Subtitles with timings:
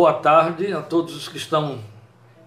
[0.00, 1.78] boa tarde a todos os que estão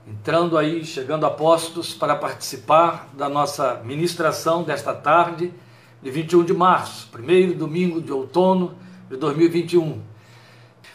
[0.07, 5.53] entrando aí, chegando a postos para participar da nossa ministração desta tarde,
[6.01, 8.75] de 21 de março, primeiro domingo de outono
[9.07, 10.01] de 2021.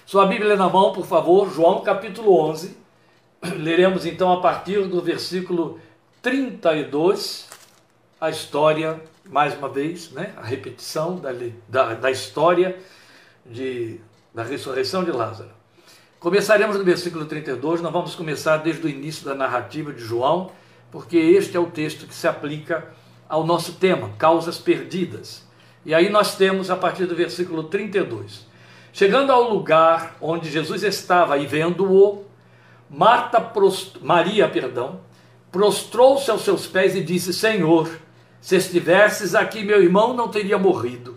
[0.04, 2.77] Sua Bíblia na mão, por favor, João capítulo 11.
[3.54, 5.79] Leremos então a partir do versículo
[6.20, 7.48] 32
[8.20, 11.30] a história, mais uma vez, né, a repetição da,
[11.68, 12.77] da, da história
[13.46, 14.00] de,
[14.34, 15.57] da ressurreição de Lázaro.
[16.21, 20.51] Começaremos no versículo 32, nós vamos começar desde o início da narrativa de João,
[20.91, 22.88] porque este é o texto que se aplica
[23.29, 25.47] ao nosso tema, causas perdidas.
[25.87, 28.45] E aí nós temos a partir do versículo 32.
[28.92, 32.25] Chegando ao lugar onde Jesus estava e vendo-o,
[32.91, 34.00] Marta prost...
[34.03, 34.98] Maria, perdão,
[35.53, 37.89] prostrou-se aos seus pés e disse: Senhor,
[38.41, 41.16] se estivesses aqui, meu irmão não teria morrido.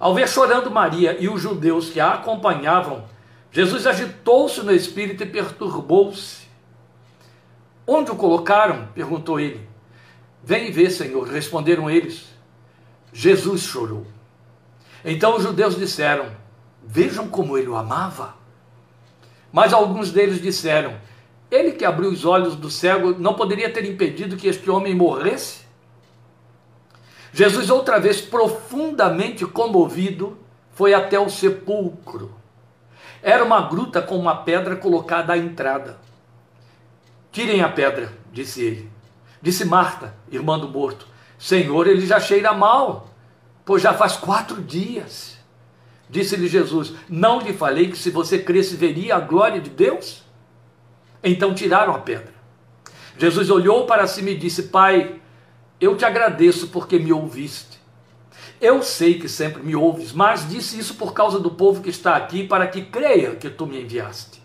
[0.00, 3.04] Ao ver chorando Maria e os judeus que a acompanhavam,
[3.50, 6.46] Jesus agitou-se no espírito e perturbou-se.
[7.86, 8.88] Onde o colocaram?
[8.94, 9.66] perguntou ele.
[10.44, 12.26] Vem vê, Senhor, responderam eles.
[13.12, 14.06] Jesus chorou.
[15.04, 16.30] Então os judeus disseram:
[16.84, 18.34] Vejam como ele o amava.
[19.52, 21.00] Mas alguns deles disseram:
[21.50, 25.66] Ele que abriu os olhos do cego não poderia ter impedido que este homem morresse?
[27.32, 30.38] Jesus, outra vez profundamente comovido,
[30.72, 32.34] foi até o sepulcro.
[33.22, 35.98] Era uma gruta com uma pedra colocada à entrada.
[37.32, 38.90] Tirem a pedra, disse ele.
[39.40, 41.06] Disse Marta, irmã do morto:
[41.38, 43.08] Senhor, ele já cheira mal,
[43.64, 45.38] pois já faz quatro dias.
[46.08, 50.24] Disse-lhe Jesus: Não lhe falei que se você cresce veria a glória de Deus?
[51.22, 52.32] Então tiraram a pedra.
[53.18, 55.20] Jesus olhou para cima e disse: Pai,
[55.80, 57.77] eu te agradeço porque me ouviste.
[58.60, 62.16] Eu sei que sempre me ouves, mas disse isso por causa do povo que está
[62.16, 64.42] aqui, para que creia que tu me enviaste.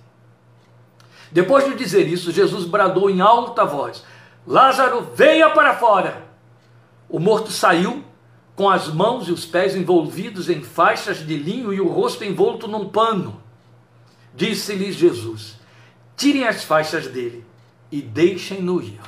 [1.31, 4.03] Depois de dizer isso, Jesus bradou em alta voz:
[4.45, 6.28] Lázaro, venha para fora.
[7.09, 8.04] O morto saiu
[8.55, 12.67] com as mãos e os pés envolvidos em faixas de linho e o rosto envolto
[12.67, 13.42] num pano.
[14.36, 15.59] Disse-lhes Jesus:
[16.15, 17.43] Tirem as faixas dele
[17.92, 18.99] e deixem-no ir.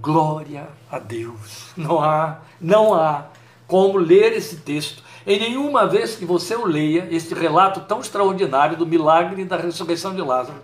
[0.00, 1.68] Glória a Deus.
[1.76, 3.26] Não há, não há
[3.72, 8.76] como ler esse texto em nenhuma vez que você o leia, este relato tão extraordinário
[8.76, 10.62] do milagre da ressurreição de Lázaro,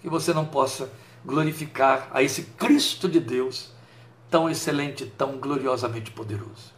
[0.00, 0.88] que você não possa
[1.24, 3.72] glorificar a esse Cristo de Deus,
[4.30, 6.72] tão excelente, tão gloriosamente poderoso.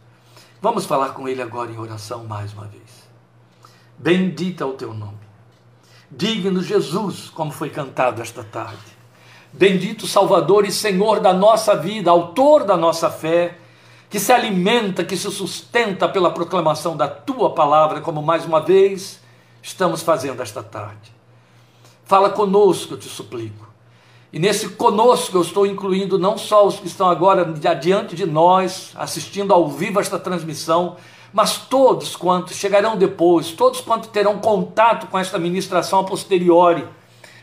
[0.59, 3.07] Vamos falar com Ele agora em oração mais uma vez.
[3.99, 5.19] Bendita é o teu nome.
[6.09, 8.97] Digno Jesus, como foi cantado esta tarde.
[9.53, 13.59] Bendito Salvador e Senhor da nossa vida, autor da nossa fé,
[14.09, 19.19] que se alimenta, que se sustenta pela proclamação da tua palavra, como mais uma vez
[19.61, 21.11] estamos fazendo esta tarde.
[22.05, 23.67] Fala conosco, eu te suplico.
[24.31, 27.45] E nesse conosco eu estou incluindo não só os que estão agora
[27.75, 30.95] diante de nós, assistindo ao vivo esta transmissão,
[31.33, 36.87] mas todos quantos chegarão depois, todos quantos terão contato com esta ministração a posteriori,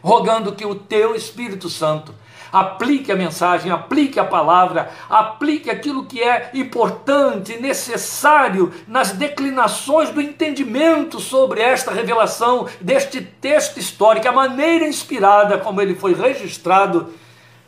[0.03, 2.15] rogando que o teu Espírito Santo
[2.55, 10.21] aplique a mensagem, aplique a palavra, aplique aquilo que é importante, necessário nas declinações do
[10.21, 17.13] entendimento sobre esta revelação deste texto histórico, a maneira inspirada como ele foi registrado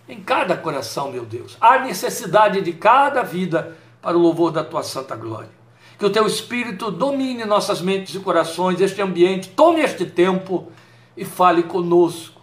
[0.09, 1.57] em cada coração, meu Deus.
[1.61, 5.51] Há necessidade de cada vida para o louvor da tua santa glória.
[5.99, 10.71] Que o teu Espírito domine nossas mentes e corações, este ambiente, tome este tempo
[11.17, 12.41] e fale conosco,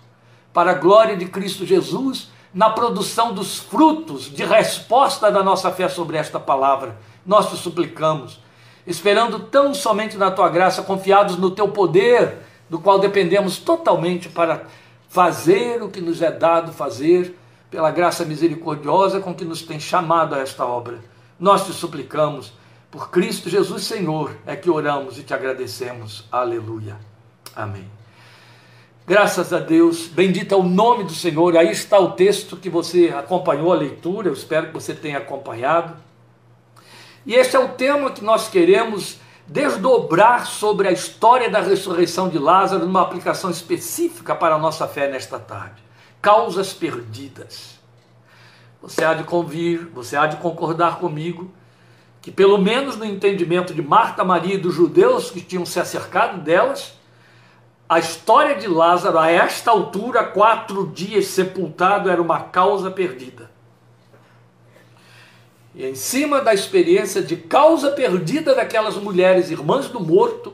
[0.52, 5.90] para a glória de Cristo Jesus na produção dos frutos de resposta da nossa fé
[5.90, 6.98] sobre esta palavra.
[7.26, 8.40] Nós te suplicamos,
[8.86, 12.38] esperando tão somente na tua graça, confiados no teu poder,
[12.70, 14.66] do qual dependemos totalmente para
[15.10, 17.38] fazer o que nos é dado fazer,
[17.70, 21.00] pela graça misericordiosa com que nos tem chamado a esta obra.
[21.40, 22.54] Nós te suplicamos,
[22.92, 26.26] por Cristo Jesus Senhor, é que oramos e te agradecemos.
[26.32, 26.96] Aleluia.
[27.56, 28.03] Amém.
[29.06, 31.58] Graças a Deus, bendito é o nome do Senhor.
[31.58, 35.94] Aí está o texto que você acompanhou a leitura, eu espero que você tenha acompanhado.
[37.26, 42.40] E este é o tema que nós queremos desdobrar sobre a história da ressurreição de
[42.40, 45.84] Lázaro numa aplicação específica para a nossa fé nesta tarde.
[46.22, 47.78] Causas perdidas.
[48.82, 51.52] Você há de convir, você há de concordar comigo
[52.22, 56.40] que pelo menos no entendimento de Marta, Maria e dos judeus que tinham se acercado
[56.42, 56.94] delas,
[57.88, 63.52] a história de Lázaro, a esta altura, quatro dias sepultado, era uma causa perdida.
[65.76, 70.54] E em cima da experiência de causa perdida daquelas mulheres, irmãs do morto,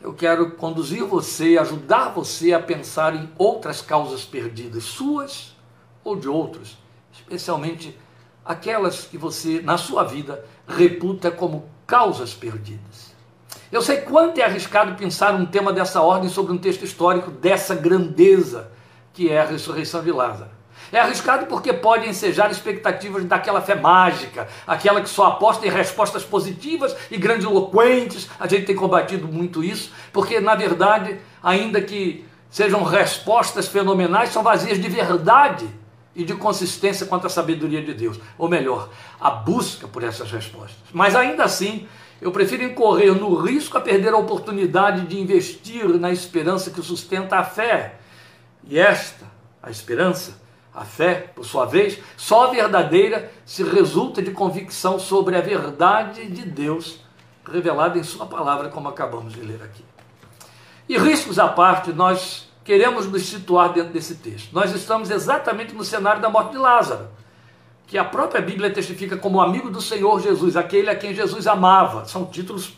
[0.00, 5.54] eu quero conduzir você, ajudar você a pensar em outras causas perdidas, suas
[6.02, 6.78] ou de outros,
[7.12, 7.98] especialmente
[8.44, 13.09] aquelas que você, na sua vida, reputa como causas perdidas.
[13.72, 17.74] Eu sei quanto é arriscado pensar um tema dessa ordem sobre um texto histórico dessa
[17.74, 18.70] grandeza
[19.12, 20.50] que é a ressurreição de Lázaro.
[20.92, 26.24] É arriscado porque pode ensejar expectativas daquela fé mágica, aquela que só aposta em respostas
[26.24, 28.28] positivas e grandiloquentes.
[28.40, 34.42] A gente tem combatido muito isso, porque na verdade, ainda que sejam respostas fenomenais, são
[34.42, 35.68] vazias de verdade
[36.16, 38.18] e de consistência quanto à sabedoria de Deus.
[38.36, 38.88] Ou melhor,
[39.20, 40.78] a busca por essas respostas.
[40.92, 41.86] Mas ainda assim,
[42.20, 47.38] eu prefiro incorrer no risco a perder a oportunidade de investir na esperança que sustenta
[47.38, 47.98] a fé.
[48.64, 49.24] E esta,
[49.62, 50.40] a esperança,
[50.74, 56.42] a fé, por sua vez, só verdadeira se resulta de convicção sobre a verdade de
[56.42, 57.00] Deus
[57.44, 59.84] revelada em Sua palavra, como acabamos de ler aqui.
[60.88, 64.52] E riscos à parte, nós queremos nos situar dentro desse texto.
[64.52, 67.08] Nós estamos exatamente no cenário da morte de Lázaro,
[67.90, 72.04] que a própria Bíblia testifica como amigo do Senhor Jesus, aquele a quem Jesus amava.
[72.04, 72.72] São títulos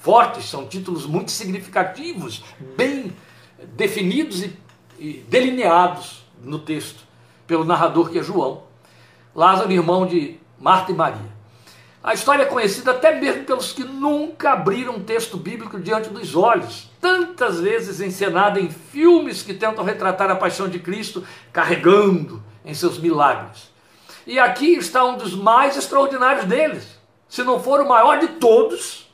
[0.00, 2.42] fortes, são títulos muito significativos,
[2.76, 3.12] bem
[3.76, 4.58] definidos e,
[4.98, 7.04] e delineados no texto
[7.46, 8.64] pelo narrador que é João.
[9.32, 11.36] Lázaro, irmão de Marta e Maria.
[12.02, 16.34] A história é conhecida até mesmo pelos que nunca abriram um texto bíblico diante dos
[16.34, 21.22] olhos, tantas vezes encenada em filmes que tentam retratar a paixão de Cristo
[21.52, 23.75] carregando em seus milagres.
[24.26, 29.08] E aqui está um dos mais extraordinários deles, se não for o maior de todos,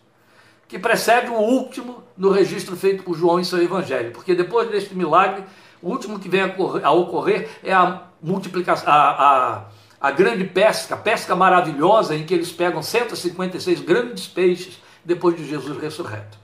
[0.66, 4.94] que precede o último no registro feito por João em seu evangelho, porque depois deste
[4.94, 5.44] milagre,
[5.82, 6.40] o último que vem
[6.82, 9.64] a ocorrer é a multiplicação, a, a,
[10.00, 15.46] a grande pesca, a pesca maravilhosa em que eles pegam 156 grandes peixes depois de
[15.46, 16.38] Jesus ressurreto.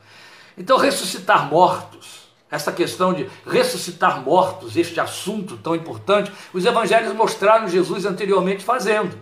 [0.59, 7.69] Então, ressuscitar mortos, essa questão de ressuscitar mortos, este assunto tão importante, os evangelhos mostraram
[7.69, 9.19] Jesus anteriormente fazendo.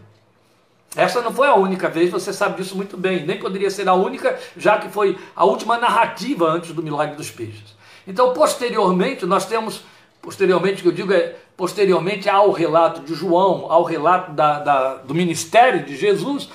[0.94, 3.94] Essa não foi a única vez, você sabe disso muito bem, nem poderia ser a
[3.94, 7.76] única, já que foi a última narrativa antes do milagre dos peixes.
[8.06, 9.82] Então, posteriormente, nós temos
[10.26, 15.14] posteriormente, que eu digo é posteriormente ao relato de João, ao relato da, da do
[15.14, 16.48] ministério de Jesus,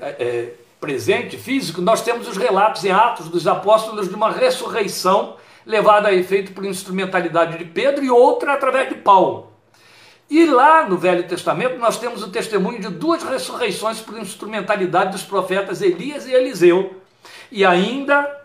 [0.00, 5.36] é, é, presente, físico, nós temos os relatos em Atos dos Apóstolos de uma ressurreição
[5.64, 9.52] levada a efeito por instrumentalidade de Pedro e outra através de Paulo.
[10.28, 15.22] E lá no Velho Testamento nós temos o testemunho de duas ressurreições por instrumentalidade dos
[15.22, 17.02] profetas Elias e Eliseu.
[17.50, 18.40] E ainda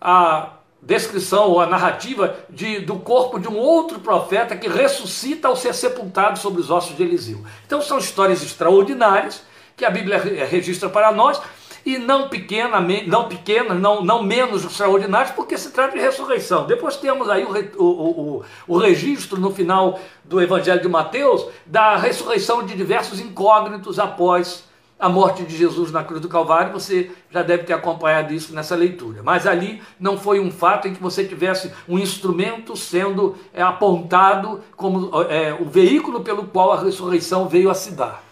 [0.00, 5.56] a descrição ou a narrativa de, do corpo de um outro profeta que ressuscita ao
[5.56, 7.44] ser sepultado sobre os ossos de Eliseu.
[7.66, 9.42] Então são histórias extraordinárias
[9.76, 11.40] que a Bíblia registra para nós
[11.84, 16.66] e não pequena, não pequenas, não, não menos extraordinárias, porque se trata de ressurreição.
[16.66, 21.96] Depois temos aí o, o, o, o registro no final do Evangelho de Mateus da
[21.96, 27.42] ressurreição de diversos incógnitos após a morte de Jesus na cruz do Calvário, você já
[27.42, 29.22] deve ter acompanhado isso nessa leitura.
[29.22, 34.60] Mas ali não foi um fato em que você tivesse um instrumento sendo é, apontado
[34.76, 38.27] como é, o veículo pelo qual a ressurreição veio a se dar.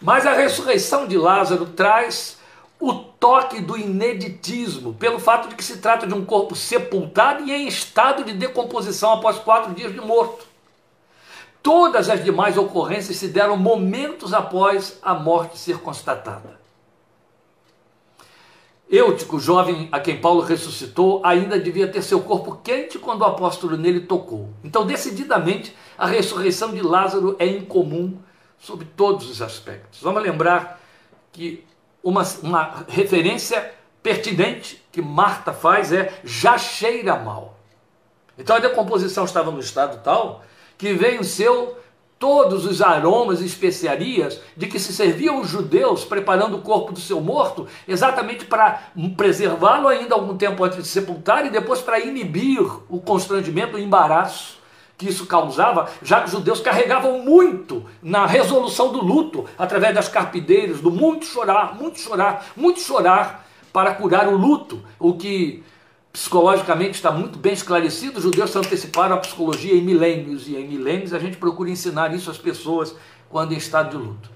[0.00, 2.38] Mas a ressurreição de Lázaro traz
[2.80, 7.52] o toque do ineditismo, pelo fato de que se trata de um corpo sepultado e
[7.52, 10.46] em estado de decomposição após quatro dias de morto.
[11.62, 16.58] Todas as demais ocorrências se deram momentos após a morte ser constatada.
[18.90, 23.76] Eutico, jovem a quem Paulo ressuscitou, ainda devia ter seu corpo quente quando o apóstolo
[23.76, 24.48] nele tocou.
[24.64, 28.18] Então, decididamente, a ressurreição de Lázaro é incomum
[28.60, 30.00] sob todos os aspectos.
[30.02, 30.80] Vamos lembrar
[31.32, 31.64] que
[32.02, 37.58] uma, uma referência pertinente que Marta faz é já cheira mal.
[38.38, 40.44] Então a decomposição estava no estado tal
[40.78, 41.76] que venceu
[42.18, 47.00] todos os aromas e especiarias de que se serviam os judeus preparando o corpo do
[47.00, 52.60] seu morto, exatamente para preservá-lo ainda algum tempo antes de sepultar e depois para inibir
[52.90, 54.59] o constrangimento, o embaraço
[55.00, 60.08] que isso causava, já que os judeus carregavam muito na resolução do luto, através das
[60.10, 65.64] carpideiras, do muito chorar, muito chorar, muito chorar para curar o luto, o que
[66.12, 70.68] psicologicamente está muito bem esclarecido, os judeus se anteciparam a psicologia em milênios, e em
[70.68, 72.94] milênios a gente procura ensinar isso às pessoas
[73.30, 74.30] quando em estado de luto.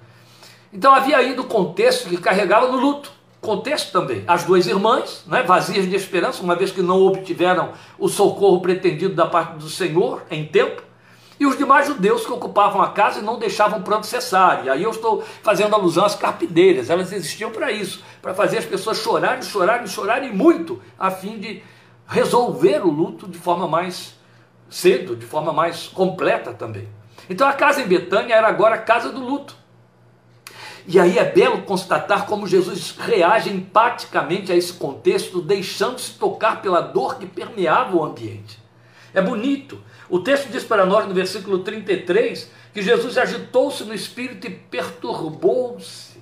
[0.73, 3.11] Então havia ainda o contexto que carregava no luto,
[3.45, 4.23] contexto também.
[4.27, 9.13] As duas irmãs, né, vazias de esperança, uma vez que não obtiveram o socorro pretendido
[9.13, 10.81] da parte do Senhor em tempo,
[11.39, 14.65] e os demais judeus que ocupavam a casa e não deixavam o pranto cessar.
[14.65, 18.65] E aí eu estou fazendo alusão às carpideiras, elas existiam para isso, para fazer as
[18.65, 21.61] pessoas chorarem, chorarem, chorarem muito, a fim de
[22.07, 24.15] resolver o luto de forma mais
[24.69, 26.87] cedo, de forma mais completa também.
[27.29, 29.55] Então a casa em Betânia era agora a casa do luto.
[30.87, 36.79] E aí é belo constatar como Jesus reage empaticamente a esse contexto, deixando-se tocar pela
[36.79, 38.59] dor que permeava o ambiente.
[39.13, 39.81] É bonito.
[40.09, 46.19] O texto diz para nós no versículo 33 que Jesus agitou-se no espírito e perturbou-se.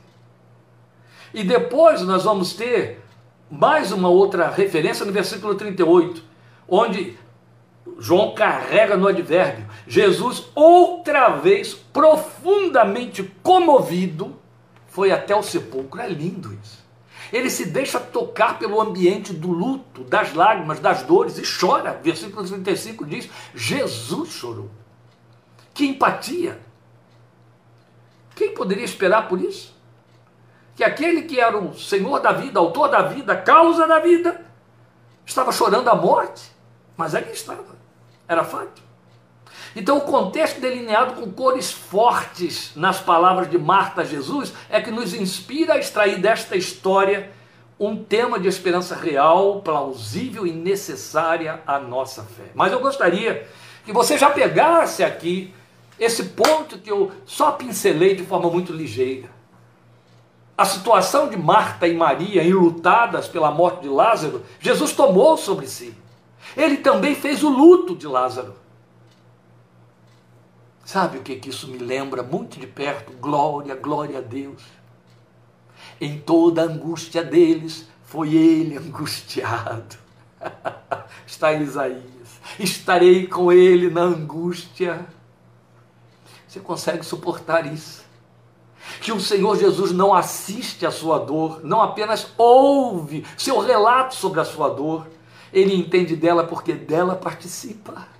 [1.33, 3.03] E depois nós vamos ter
[3.49, 6.23] mais uma outra referência no versículo 38,
[6.67, 7.17] onde
[7.99, 9.65] João carrega no advérbio.
[9.87, 14.39] Jesus, outra vez, profundamente comovido,
[14.93, 15.99] foi até o sepulcro.
[15.99, 16.83] É lindo isso.
[17.31, 21.99] Ele se deixa tocar pelo ambiente do luto, das lágrimas, das dores e chora.
[22.03, 24.69] Versículo 35 diz: Jesus chorou.
[25.73, 26.59] Que empatia!
[28.35, 29.75] Quem poderia esperar por isso?
[30.75, 34.45] Que aquele que era o Senhor da vida, autor da vida, causa da vida,
[35.25, 36.51] estava chorando a morte,
[36.95, 37.75] mas ali estava,
[38.27, 38.81] era fato.
[39.75, 44.91] Então, o contexto delineado com cores fortes nas palavras de Marta a Jesus é que
[44.91, 47.31] nos inspira a extrair desta história
[47.79, 52.51] um tema de esperança real, plausível e necessária à nossa fé.
[52.53, 53.47] Mas eu gostaria
[53.83, 55.53] que você já pegasse aqui
[55.99, 59.29] esse ponto que eu só pincelei de forma muito ligeira.
[60.55, 65.95] A situação de Marta e Maria enlutadas pela morte de Lázaro, Jesus tomou sobre si.
[66.55, 68.53] Ele também fez o luto de Lázaro.
[70.83, 73.13] Sabe o que, que isso me lembra muito de perto?
[73.13, 74.61] Glória, glória a Deus.
[75.99, 79.95] Em toda a angústia deles, foi ele angustiado.
[81.25, 82.03] Está em Isaías.
[82.59, 85.07] Estarei com ele na angústia.
[86.47, 88.03] Você consegue suportar isso?
[88.99, 94.41] Que o Senhor Jesus não assiste à sua dor, não apenas ouve seu relato sobre
[94.41, 95.07] a sua dor,
[95.53, 98.12] ele entende dela porque dela participa.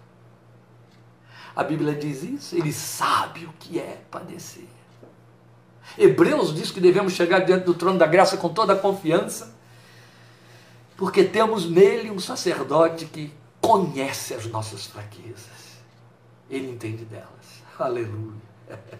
[1.55, 4.67] A Bíblia diz isso, ele sabe o que é padecer.
[5.97, 9.53] Hebreus diz que devemos chegar diante do trono da graça com toda a confiança,
[10.97, 13.31] porque temos nele um sacerdote que
[13.61, 15.77] conhece as nossas fraquezas.
[16.49, 17.63] Ele entende delas.
[17.77, 18.41] Aleluia.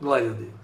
[0.00, 0.61] Glória a Deus.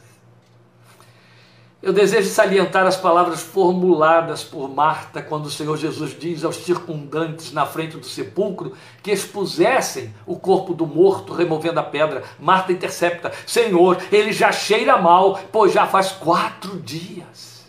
[1.80, 7.52] Eu desejo salientar as palavras formuladas por Marta quando o Senhor Jesus diz aos circundantes
[7.52, 12.24] na frente do sepulcro que expusessem o corpo do morto, removendo a pedra.
[12.36, 17.64] Marta intercepta: Senhor, ele já cheira mal, pois já faz quatro dias.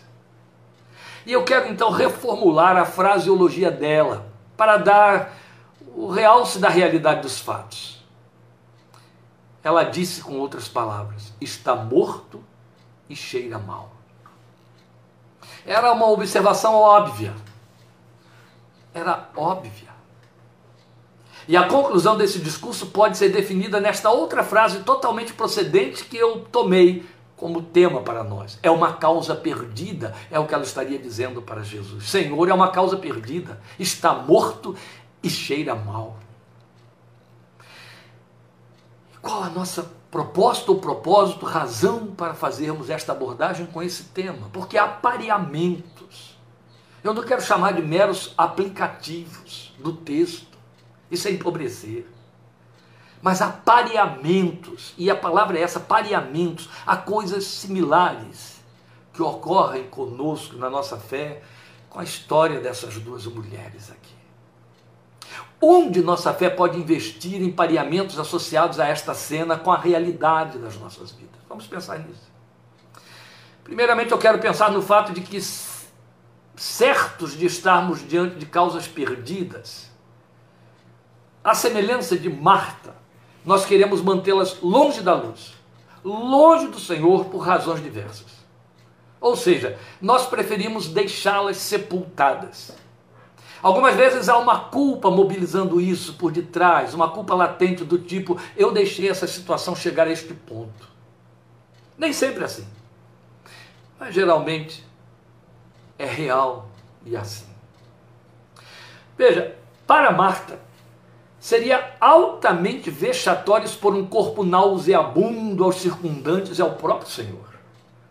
[1.24, 4.26] E eu quero então reformular a fraseologia dela
[4.56, 5.38] para dar
[5.94, 8.04] o realce da realidade dos fatos.
[9.62, 12.42] Ela disse com outras palavras: está morto
[13.08, 13.99] e cheira mal.
[15.66, 17.34] Era uma observação óbvia.
[18.94, 19.90] Era óbvia.
[21.48, 26.40] E a conclusão desse discurso pode ser definida nesta outra frase totalmente procedente que eu
[26.52, 27.04] tomei
[27.36, 28.58] como tema para nós.
[28.62, 32.08] É uma causa perdida, é o que ela estaria dizendo para Jesus.
[32.08, 34.76] Senhor, é uma causa perdida, está morto
[35.22, 36.18] e cheira mal.
[39.22, 44.76] Qual a nossa proposta ou propósito, razão para fazermos esta abordagem com esse tema, porque
[44.76, 46.38] há pareamentos.
[47.02, 50.58] Eu não quero chamar de meros aplicativos do texto,
[51.10, 52.06] isso é empobrecer.
[53.22, 58.60] Mas há pareamentos, e a palavra é essa: pareamentos, há coisas similares
[59.12, 61.42] que ocorrem conosco na nossa fé
[61.88, 64.19] com a história dessas duas mulheres aqui.
[65.60, 70.78] Onde nossa fé pode investir em pareamentos associados a esta cena com a realidade das
[70.78, 71.40] nossas vidas?
[71.48, 72.30] Vamos pensar nisso.
[73.62, 75.38] Primeiramente, eu quero pensar no fato de que,
[76.56, 79.90] certos de estarmos diante de causas perdidas,
[81.44, 82.94] a semelhança de Marta,
[83.44, 85.54] nós queremos mantê-las longe da luz,
[86.02, 88.40] longe do Senhor por razões diversas.
[89.20, 92.72] Ou seja, nós preferimos deixá-las sepultadas.
[93.62, 98.72] Algumas vezes há uma culpa mobilizando isso por detrás, uma culpa latente do tipo: eu
[98.72, 100.88] deixei essa situação chegar a este ponto.
[101.98, 102.66] Nem sempre é assim.
[103.98, 104.84] Mas geralmente
[105.98, 106.68] é real
[107.04, 107.44] e assim.
[109.18, 109.54] Veja,
[109.86, 110.58] para Marta,
[111.38, 117.50] seria altamente vexatório expor um corpo nauseabundo aos circundantes e ao próprio Senhor.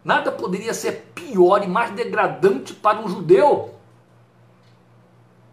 [0.03, 3.78] Nada poderia ser pior e mais degradante para um judeu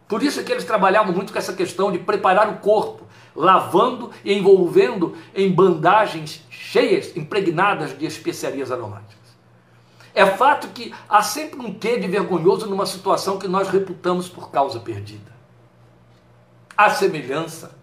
[0.09, 4.11] por isso é que eles trabalhavam muito com essa questão de preparar o corpo, lavando
[4.25, 9.17] e envolvendo em bandagens cheias, impregnadas de especiarias aromáticas.
[10.15, 14.51] É fato que há sempre um quê de vergonhoso numa situação que nós reputamos por
[14.51, 15.37] causa perdida.
[16.77, 17.75] à semelhança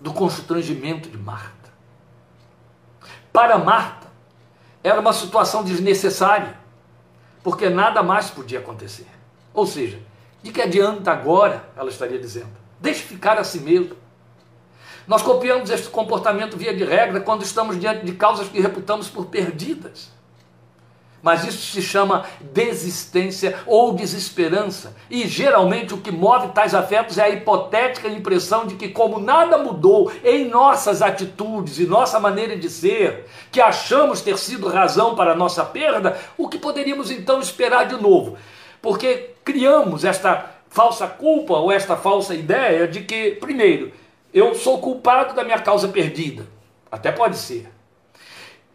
[0.00, 1.70] do constrangimento de Marta.
[3.32, 4.08] Para Marta,
[4.82, 6.58] era uma situação desnecessária,
[7.42, 9.06] porque nada mais podia acontecer.
[9.54, 10.00] Ou seja,
[10.42, 13.96] de que adianta agora, ela estaria dizendo, deixe ficar a si mesmo.
[15.06, 19.26] Nós copiamos este comportamento via de regra quando estamos diante de causas que reputamos por
[19.26, 20.10] perdidas.
[21.22, 24.96] Mas isso se chama desistência ou desesperança.
[25.08, 29.56] E geralmente o que move tais afetos é a hipotética impressão de que, como nada
[29.56, 35.30] mudou em nossas atitudes e nossa maneira de ser, que achamos ter sido razão para
[35.32, 38.36] a nossa perda, o que poderíamos então esperar de novo?
[38.82, 43.92] Porque criamos esta falsa culpa ou esta falsa ideia de que, primeiro,
[44.34, 46.46] eu sou culpado da minha causa perdida.
[46.90, 47.70] Até pode ser.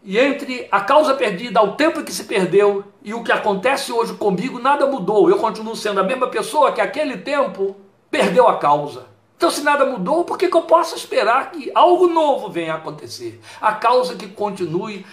[0.02, 4.14] E entre a causa perdida, ao tempo que se perdeu e o que acontece hoje
[4.14, 5.28] comigo, nada mudou.
[5.28, 7.76] Eu continuo sendo a mesma pessoa que aquele tempo
[8.10, 9.06] perdeu a causa.
[9.36, 12.76] Então, se nada mudou, por que, que eu posso esperar que algo novo venha a
[12.76, 13.40] acontecer?
[13.60, 15.04] A causa que continue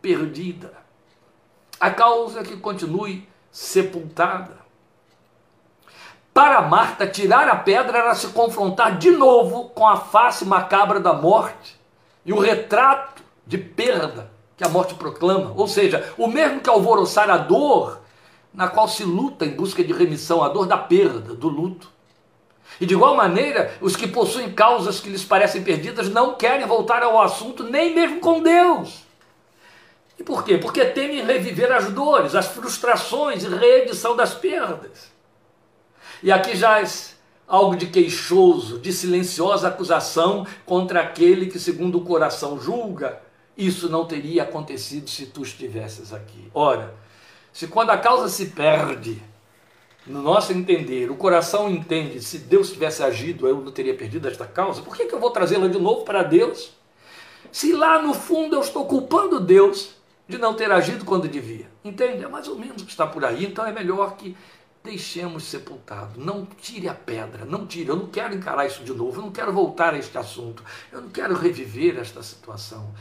[0.00, 0.72] perdida.
[1.80, 4.62] A causa que continue sepultada.
[6.32, 11.12] Para Marta, tirar a pedra era se confrontar de novo com a face macabra da
[11.12, 11.78] morte
[12.24, 15.52] e o retrato de perda que a morte proclama.
[15.54, 18.00] Ou seja, o mesmo que alvoroçar a dor
[18.54, 21.90] na qual se luta em busca de remissão, a dor da perda, do luto.
[22.80, 27.02] E de igual maneira, os que possuem causas que lhes parecem perdidas não querem voltar
[27.02, 29.04] ao assunto, nem mesmo com Deus.
[30.22, 30.56] E por quê?
[30.56, 35.10] Porque temem reviver as dores, as frustrações e reedição das perdas.
[36.22, 37.16] E aqui jaz
[37.48, 43.20] algo de queixoso, de silenciosa acusação contra aquele que, segundo o coração julga,
[43.56, 46.48] isso não teria acontecido se tu estivesses aqui.
[46.54, 46.94] Ora,
[47.52, 49.20] se quando a causa se perde,
[50.06, 54.46] no nosso entender, o coração entende, se Deus tivesse agido, eu não teria perdido esta
[54.46, 56.70] causa, por que, que eu vou trazê-la de novo para Deus?
[57.50, 60.00] Se lá no fundo eu estou culpando Deus
[60.32, 61.70] de não ter agido quando devia.
[61.84, 62.24] Entende?
[62.24, 64.36] É mais ou menos o que está por aí, então é melhor que
[64.82, 66.18] deixemos sepultado.
[66.18, 67.88] Não tire a pedra, não tire.
[67.88, 71.02] Eu não quero encarar isso de novo, eu não quero voltar a este assunto, eu
[71.02, 72.92] não quero reviver esta situação.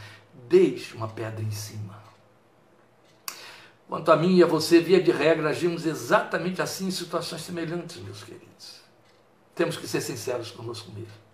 [0.48, 2.00] Deixe uma pedra em cima.
[3.88, 7.98] Quanto a mim e a você, via de regra, agimos exatamente assim em situações semelhantes,
[7.98, 8.82] meus queridos.
[9.56, 11.31] Temos que ser sinceros conosco mesmo.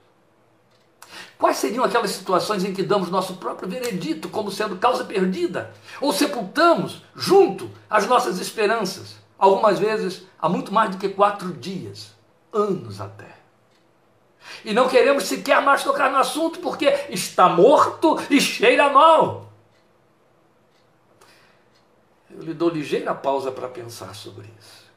[1.38, 5.74] Quais seriam aquelas situações em que damos nosso próprio veredito como sendo causa perdida?
[6.02, 9.16] Ou sepultamos junto as nossas esperanças?
[9.38, 12.12] Algumas vezes há muito mais do que quatro dias,
[12.52, 13.38] anos até.
[14.66, 19.52] E não queremos sequer mais tocar no assunto porque está morto e cheira mal.
[22.30, 24.88] Eu lhe dou ligeira pausa para pensar sobre isso.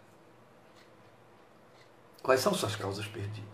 [2.23, 3.50] Quais são suas causas perdidas?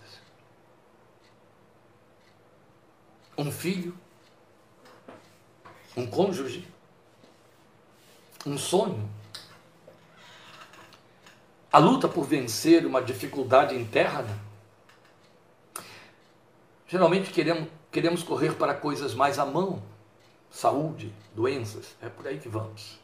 [3.36, 3.96] Um filho?
[5.96, 6.66] Um cônjuge?
[8.46, 9.08] Um sonho?
[11.76, 14.40] a luta por vencer uma dificuldade interna,
[16.88, 19.82] geralmente queremos, queremos correr para coisas mais à mão,
[20.50, 22.98] saúde, doenças, é por aí que vamos.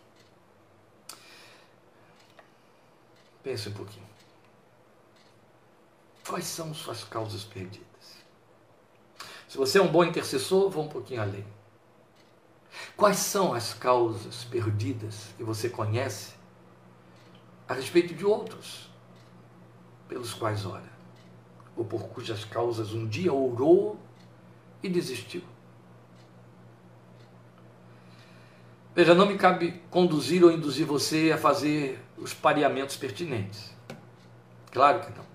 [3.42, 4.09] Pense um pouquinho.
[6.27, 7.91] Quais são suas causas perdidas?
[9.52, 11.44] Se você é um bom intercessor, vá um pouquinho além.
[12.96, 16.32] Quais são as causas perdidas que você conhece
[17.68, 18.88] a respeito de outros
[20.08, 20.90] pelos quais ora,
[21.76, 24.00] ou por cujas causas um dia orou
[24.82, 25.42] e desistiu.
[28.94, 33.70] Veja, não me cabe conduzir ou induzir você a fazer os pareamentos pertinentes.
[34.70, 35.26] Claro que não.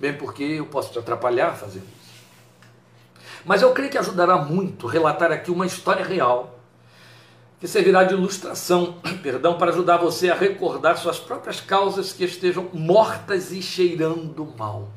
[0.00, 1.99] Bem porque eu posso te atrapalhar fazendo.
[3.44, 6.58] Mas eu creio que ajudará muito relatar aqui uma história real
[7.60, 12.68] que servirá de ilustração, perdão, para ajudar você a recordar suas próprias causas que estejam
[12.72, 14.88] mortas e cheirando mal.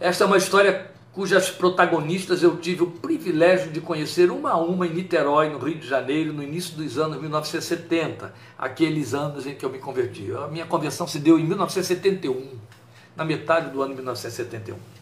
[0.00, 4.86] Esta é uma história cujas protagonistas eu tive o privilégio de conhecer uma a uma
[4.86, 9.64] em Niterói, no Rio de Janeiro, no início dos anos 1970, aqueles anos em que
[9.64, 10.30] eu me converti.
[10.32, 12.56] A minha conversão se deu em 1971,
[13.16, 14.97] na metade do ano de 1971.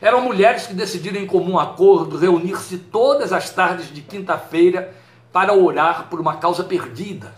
[0.00, 4.94] Eram mulheres que decidiram em comum acordo reunir-se todas as tardes de quinta-feira
[5.32, 7.34] para orar por uma causa perdida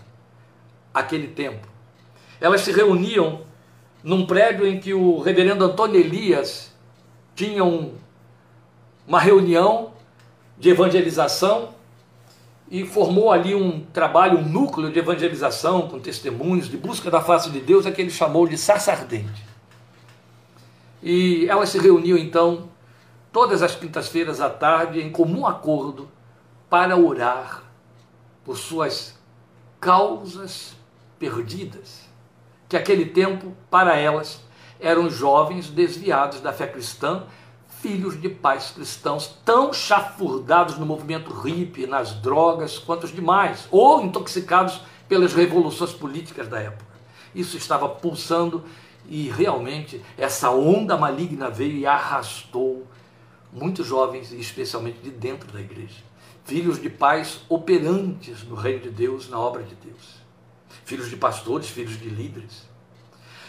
[0.93, 1.67] aquele tempo.
[2.39, 3.41] Elas se reuniam
[4.03, 6.71] num prédio em que o reverendo Antônio Elias
[7.35, 7.93] tinha um,
[9.07, 9.91] uma reunião
[10.57, 11.69] de evangelização
[12.69, 17.49] e formou ali um trabalho, um núcleo de evangelização com testemunhos, de busca da face
[17.49, 19.50] de Deus, é que ele chamou de sarça ardente.
[21.01, 22.69] E elas se reuniam então
[23.31, 26.09] todas as quintas-feiras à tarde em comum acordo
[26.69, 27.63] para orar
[28.43, 29.19] por suas
[29.79, 30.75] causas
[31.17, 32.07] perdidas,
[32.67, 34.41] que aquele tempo para elas
[34.79, 37.23] eram jovens desviados da fé cristã,
[37.81, 44.01] filhos de pais cristãos tão chafurdados no movimento hippie, nas drogas, quanto os demais, ou
[44.01, 46.91] intoxicados pelas revoluções políticas da época.
[47.33, 48.63] Isso estava pulsando
[49.11, 52.87] e realmente essa onda maligna veio e arrastou
[53.51, 56.01] muitos jovens, especialmente de dentro da igreja.
[56.45, 60.21] Filhos de pais operantes no reino de Deus, na obra de Deus.
[60.85, 62.65] Filhos de pastores, filhos de líderes.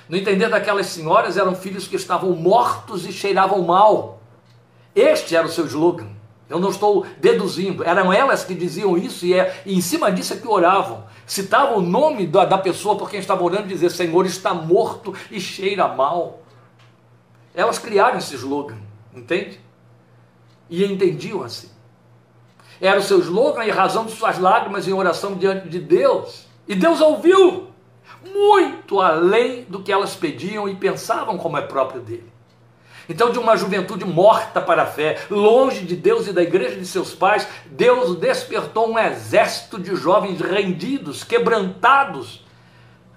[0.09, 4.21] No entender daquelas senhoras, eram filhos que estavam mortos e cheiravam mal.
[4.97, 6.11] Este era o seu slogan.
[6.53, 10.35] Eu não estou deduzindo, eram elas que diziam isso e, é, e em cima disso
[10.35, 11.05] é que oravam.
[11.27, 15.15] Citavam o nome da, da pessoa por quem estava orando e dizer: Senhor está morto
[15.31, 16.43] e cheira mal.
[17.55, 18.77] Elas criaram esse slogan,
[19.15, 19.59] entende?
[20.69, 21.71] E entendiam assim.
[22.79, 26.47] Era o seu slogan e razão de suas lágrimas em oração diante de Deus.
[26.69, 27.69] E Deus ouviu
[28.27, 32.32] muito além do que elas pediam e pensavam como é próprio dele.
[33.09, 36.87] Então, de uma juventude morta para a fé, longe de Deus e da igreja de
[36.87, 42.45] seus pais, Deus despertou um exército de jovens rendidos, quebrantados,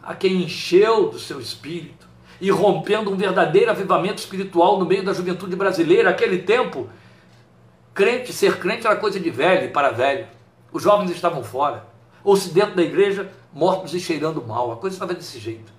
[0.02, 2.06] a quem encheu do seu espírito
[2.40, 6.10] e rompendo um verdadeiro avivamento espiritual no meio da juventude brasileira.
[6.10, 6.90] Aquele tempo,
[7.94, 10.28] crente, ser crente era coisa de velho para velho.
[10.72, 11.86] Os jovens estavam fora,
[12.24, 14.72] ou se dentro da igreja, mortos e cheirando mal.
[14.72, 15.74] A coisa estava desse jeito.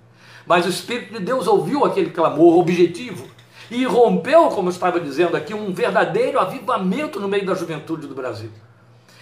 [0.45, 3.27] Mas o Espírito de Deus ouviu aquele clamor objetivo
[3.69, 8.15] e rompeu, como eu estava dizendo aqui, um verdadeiro avivamento no meio da juventude do
[8.15, 8.49] Brasil.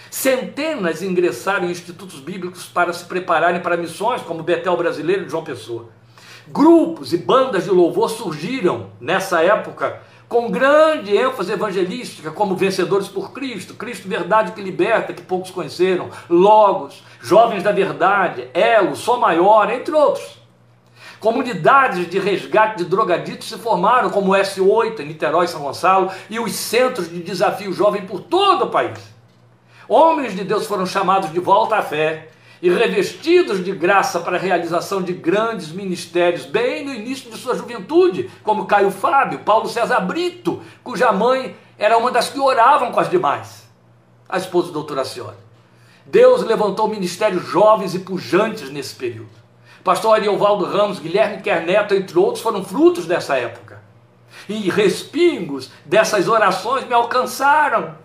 [0.10, 5.44] Centenas ingressaram em institutos bíblicos para se prepararem para missões, como Betel Brasileiro de João
[5.44, 5.90] Pessoa.
[6.48, 13.32] Grupos e bandas de louvor surgiram nessa época com grande ênfase evangelística, como Vencedores por
[13.32, 19.72] Cristo, Cristo Verdade que Liberta, que poucos conheceram, Logos, Jovens da Verdade, Elo, Só Maior,
[19.72, 20.45] entre outros.
[21.26, 26.40] Comunidades de resgate de drogaditos se formaram, como o S8 em Niterói, São Gonçalo, e
[26.40, 29.00] os centros de desafio jovem por todo o país.
[29.90, 32.28] Homens de Deus foram chamados de volta à fé
[32.62, 37.56] e revestidos de graça para a realização de grandes ministérios, bem no início de sua
[37.56, 43.00] juventude, como Caio Fábio, Paulo César Brito, cuja mãe era uma das que oravam com
[43.00, 43.68] as demais,
[44.30, 45.38] a esposa do doutor Acioli.
[46.06, 49.45] Deus levantou ministérios jovens e pujantes nesse período.
[49.86, 53.84] Pastor Ariovaldo Ramos, Guilherme Kerneto, entre outros, foram frutos dessa época.
[54.50, 57.96] E respingos dessas orações me alcançaram.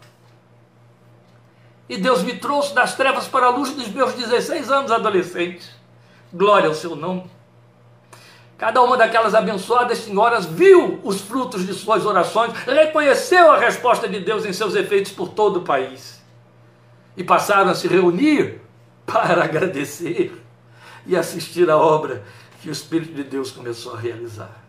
[1.88, 5.70] E Deus me trouxe das trevas para a luz dos meus 16 anos adolescentes.
[6.30, 7.30] Glória ao seu nome.
[8.58, 14.20] Cada uma daquelas abençoadas senhoras viu os frutos de suas orações, reconheceu a resposta de
[14.20, 16.22] Deus em seus efeitos por todo o país.
[17.16, 18.60] E passaram a se reunir
[19.06, 20.49] para agradecer
[21.10, 22.22] e assistir à obra
[22.62, 24.62] que o Espírito de Deus começou a realizar.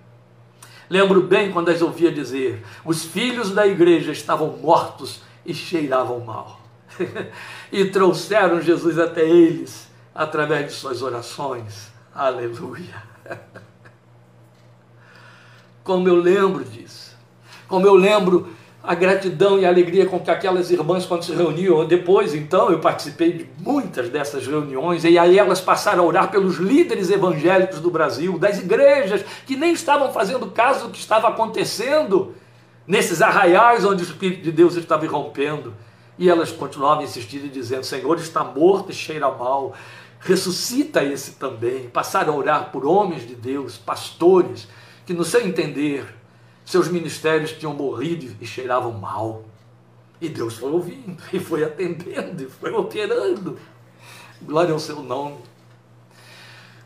[0.90, 6.60] Lembro bem quando as ouvia dizer: os filhos da igreja estavam mortos e cheiravam mal.
[7.72, 11.92] e trouxeram Jesus até eles através de suas orações.
[12.14, 13.04] Aleluia.
[15.84, 17.16] Como eu lembro disso.
[17.68, 18.52] Como eu lembro
[18.84, 22.80] a gratidão e a alegria com que aquelas irmãs, quando se reuniam, depois então eu
[22.80, 27.92] participei de muitas dessas reuniões, e aí elas passaram a orar pelos líderes evangélicos do
[27.92, 32.34] Brasil, das igrejas que nem estavam fazendo caso do que estava acontecendo
[32.88, 35.74] nesses arraiais onde o Espírito de Deus estava irrompendo.
[36.18, 39.74] E elas continuavam insistindo e dizendo: Senhor está morto e cheira mal,
[40.20, 41.88] ressuscita esse também.
[41.90, 44.68] Passaram a orar por homens de Deus, pastores,
[45.06, 46.06] que no seu entender
[46.72, 49.44] seus ministérios tinham morrido e cheiravam mal.
[50.22, 53.60] E Deus foi ouvindo, e foi atendendo, e foi operando.
[54.42, 55.40] Glória ao seu nome.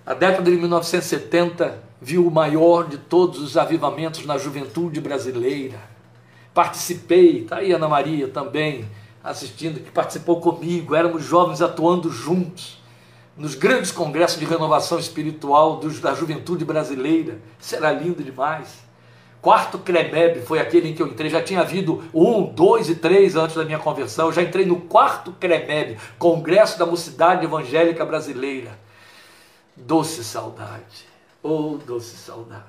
[0.04, 5.80] A década de 1970 viu o maior de todos os avivamentos na juventude brasileira.
[6.52, 8.90] Participei, está aí Ana Maria também
[9.24, 12.82] assistindo, que participou comigo, éramos jovens atuando juntos
[13.38, 17.40] nos grandes congressos de renovação espiritual dos, da juventude brasileira.
[17.72, 18.85] Era lindo demais.
[19.46, 21.30] Quarto CREMEB foi aquele em que eu entrei.
[21.30, 24.26] Já tinha havido um, dois e três antes da minha conversão.
[24.26, 28.76] Eu já entrei no quarto CREMEB, Congresso da Mocidade Evangélica Brasileira.
[29.76, 31.06] Doce saudade.
[31.44, 32.64] Oh, doce saudade.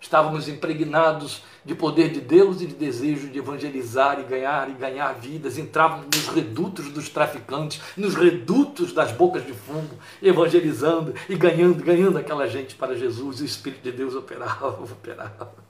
[0.00, 5.12] Estávamos impregnados de poder de Deus e de desejo de evangelizar e ganhar e ganhar
[5.12, 5.58] vidas.
[5.58, 9.90] Entrávamos nos redutos dos traficantes, nos redutos das bocas de fumo,
[10.22, 13.40] evangelizando e ganhando, ganhando aquela gente para Jesus.
[13.40, 15.67] E o Espírito de Deus operava, operava.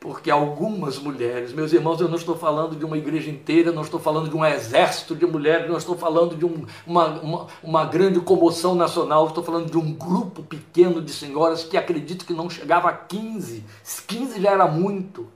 [0.00, 3.98] Porque algumas mulheres, meus irmãos, eu não estou falando de uma igreja inteira, não estou
[3.98, 8.20] falando de um exército de mulheres, não estou falando de um, uma, uma, uma, grande
[8.20, 12.88] comoção nacional, estou falando de um grupo pequeno de senhoras que acredito que não chegava
[12.88, 13.64] a 15,
[14.06, 15.26] 15 já era muito.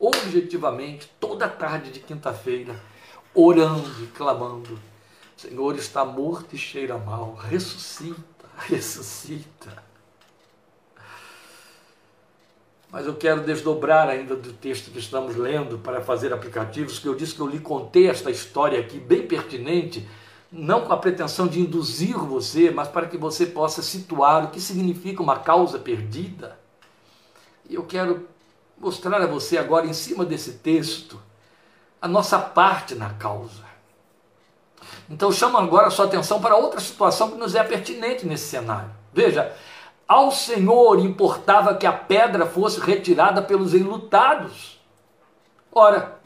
[0.00, 2.74] Objetivamente, toda tarde de quinta-feira,
[3.32, 4.78] orando e clamando:
[5.36, 9.85] Senhor está morto e cheira mal, ressuscita, ressuscita.
[12.96, 17.14] Mas eu quero desdobrar ainda do texto que estamos lendo para fazer aplicativos, que eu
[17.14, 20.08] disse que eu lhe contei esta história aqui, bem pertinente,
[20.50, 24.58] não com a pretensão de induzir você, mas para que você possa situar o que
[24.58, 26.58] significa uma causa perdida.
[27.68, 28.26] E eu quero
[28.78, 31.20] mostrar a você agora, em cima desse texto,
[32.00, 33.66] a nossa parte na causa.
[35.10, 38.90] Então chamo agora a sua atenção para outra situação que nos é pertinente nesse cenário.
[39.12, 39.54] Veja,
[40.06, 44.80] ao Senhor importava que a pedra fosse retirada pelos enlutados.
[45.72, 46.18] Ora,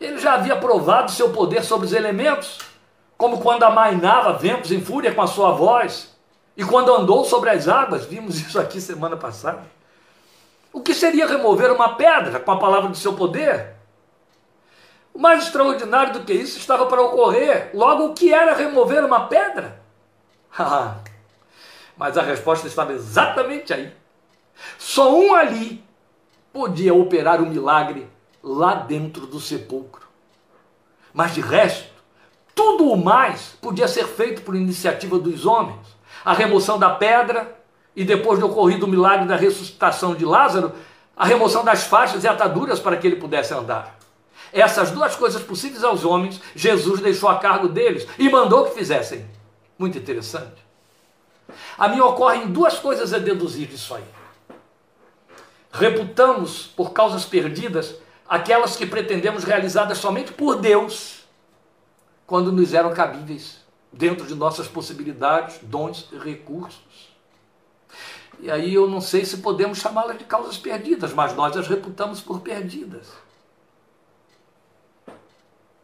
[0.00, 2.58] ele já havia provado seu poder sobre os elementos,
[3.16, 6.14] como quando amainava ventos em fúria com a sua voz,
[6.56, 9.64] e quando andou sobre as águas, vimos isso aqui semana passada.
[10.72, 13.74] O que seria remover uma pedra com a palavra do seu poder?
[15.12, 17.70] O mais extraordinário do que isso estava para ocorrer.
[17.72, 19.80] Logo, o que era remover uma pedra?
[21.96, 23.92] Mas a resposta estava exatamente aí.
[24.78, 25.84] Só um ali
[26.52, 28.08] podia operar o milagre
[28.42, 30.06] lá dentro do sepulcro.
[31.12, 31.90] Mas de resto,
[32.54, 35.96] tudo o mais podia ser feito por iniciativa dos homens.
[36.24, 37.56] A remoção da pedra
[37.94, 40.72] e depois de ocorrido o milagre da ressuscitação de Lázaro,
[41.16, 43.98] a remoção das faixas e ataduras para que ele pudesse andar.
[44.52, 49.24] Essas duas coisas possíveis aos homens, Jesus deixou a cargo deles e mandou que fizessem.
[49.78, 50.65] Muito interessante.
[51.78, 54.04] A mim ocorrem duas coisas a deduzir disso aí.
[55.72, 57.96] Reputamos, por causas perdidas,
[58.28, 61.26] aquelas que pretendemos realizadas somente por Deus,
[62.26, 63.60] quando nos eram cabíveis,
[63.92, 67.14] dentro de nossas possibilidades, dons e recursos.
[68.40, 72.20] E aí eu não sei se podemos chamá-las de causas perdidas, mas nós as reputamos
[72.20, 73.08] por perdidas.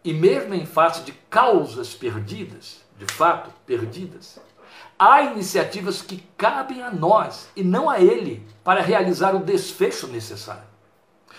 [0.05, 4.39] E mesmo em face de causas perdidas, de fato perdidas,
[5.03, 10.63] há iniciativas que cabem a nós e não a ele para realizar o desfecho necessário.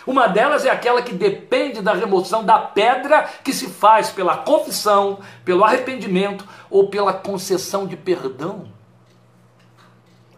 [0.06, 5.19] Uma delas é aquela que depende da remoção da pedra que se faz pela confissão,
[5.45, 8.65] pelo arrependimento ou pela concessão de perdão.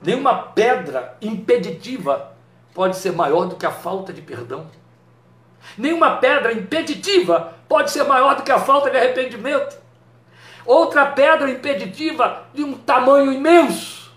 [0.04, 2.32] Nenhuma pedra impeditiva
[2.76, 4.68] pode ser maior do que a falta de perdão.
[5.76, 9.84] Nenhuma pedra impeditiva pode ser maior do que a falta de arrependimento.
[10.66, 14.12] Outra pedra impeditiva de um tamanho imenso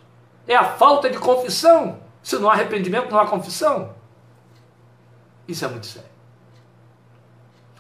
[0.47, 1.99] é a falta de confissão.
[2.23, 3.95] Se não há arrependimento, não há confissão.
[5.47, 6.09] Isso é muito sério.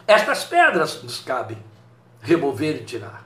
[0.07, 1.59] Estas pedras nos cabem
[2.21, 3.25] remover e tirar.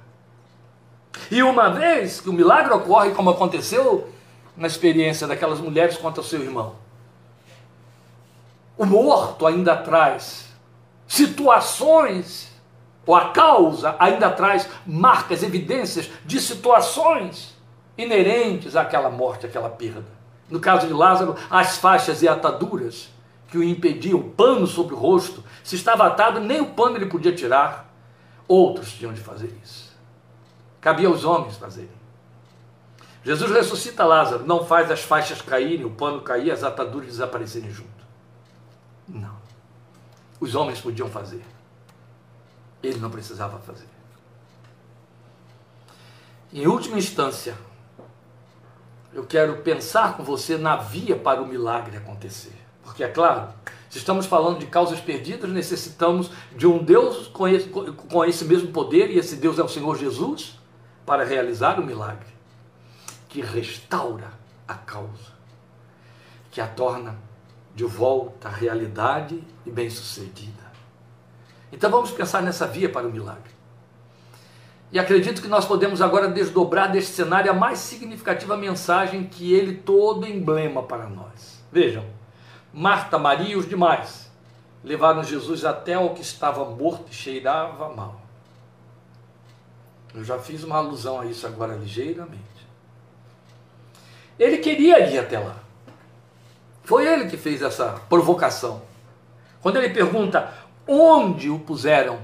[1.31, 4.13] E uma vez que o milagre ocorre, como aconteceu
[4.57, 6.77] na experiência daquelas mulheres contra seu irmão,
[8.77, 10.49] o morto ainda traz
[11.07, 12.52] situações
[13.07, 17.57] ou a causa ainda traz marcas, evidências de situações
[17.99, 20.05] inerentes àquela morte, àquela perda.
[20.49, 23.09] No caso de Lázaro, as faixas e ataduras
[23.49, 27.07] que o impediam, o pano sobre o rosto, se estava atado, nem o pano ele
[27.07, 27.93] podia tirar.
[28.49, 29.93] Outros tinham de fazer isso.
[30.81, 32.03] Cabia aos homens fazerem.
[33.25, 37.91] Jesus ressuscita Lázaro, não faz as faixas caírem, o pano cair, as ataduras desaparecerem junto.
[39.09, 39.37] Não.
[40.41, 41.45] Os homens podiam fazer.
[42.83, 43.87] Ele não precisava fazer.
[46.53, 47.57] Em última instância,
[49.13, 52.55] eu quero pensar com você na via para o milagre acontecer.
[52.83, 53.53] Porque, é claro,
[53.89, 58.73] se estamos falando de causas perdidas, necessitamos de um Deus com esse, com esse mesmo
[58.73, 60.59] poder, e esse Deus é o Senhor Jesus,
[61.07, 62.29] para realizar o milagre,
[63.29, 64.33] que restaura
[64.67, 65.33] a causa,
[66.51, 67.19] que a torna
[67.75, 70.72] de volta à realidade e bem-sucedida.
[71.73, 73.51] Então vamos pensar nessa via para o milagre.
[74.93, 79.77] E acredito que nós podemos agora desdobrar deste cenário a mais significativa mensagem que ele
[79.77, 81.65] todo emblema para nós.
[81.73, 82.05] Vejam,
[82.73, 84.31] Marta, Maria e os demais
[84.85, 88.21] levaram Jesus até o que estava morto e cheirava mal.
[90.15, 92.43] Eu já fiz uma alusão a isso agora ligeiramente.
[94.39, 95.57] Ele queria ir até lá.
[96.85, 98.83] Foi ele que fez essa provocação.
[99.63, 100.53] Quando ele pergunta:
[100.87, 102.19] onde o puseram?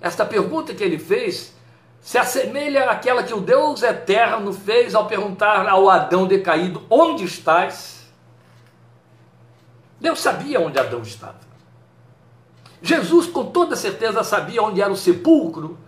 [0.00, 1.54] Esta pergunta que ele fez
[2.00, 8.10] se assemelha àquela que o Deus eterno fez ao perguntar ao Adão decaído: Onde estás?
[10.00, 11.50] Deus sabia onde Adão estava.
[12.82, 15.78] Jesus, com toda certeza, sabia onde era o sepulcro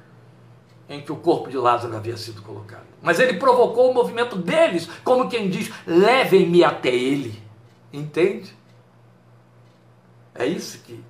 [0.88, 2.84] em que o corpo de Lázaro havia sido colocado.
[3.00, 7.42] Mas ele provocou o movimento deles, como quem diz: levem-me até ele.
[7.90, 8.54] Entende?
[10.34, 11.02] É isso que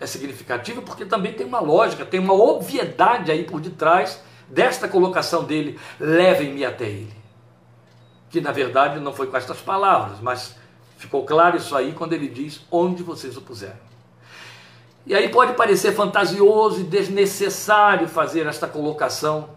[0.00, 5.44] é significativo, porque também tem uma lógica, tem uma obviedade aí por detrás desta colocação
[5.44, 7.14] dele: levem-me até ele.
[8.30, 10.56] Que na verdade não foi com estas palavras, mas
[10.96, 13.84] ficou claro isso aí quando ele diz: onde vocês o puseram.
[15.06, 19.50] E aí pode parecer fantasioso e desnecessário fazer esta colocação,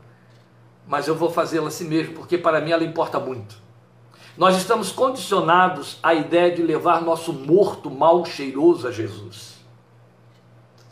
[0.85, 3.66] mas eu vou fazê-la assim mesmo, porque para mim ela importa muito.
[4.37, 9.57] Nós estamos condicionados à ideia de levar nosso morto mal cheiroso a Jesus.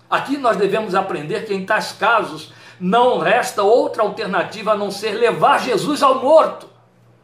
[0.10, 5.12] Aqui nós devemos aprender que em tais casos não resta outra alternativa a não ser
[5.12, 6.67] levar Jesus ao morto.